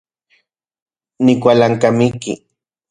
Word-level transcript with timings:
Nikualankamiki 1.25 2.33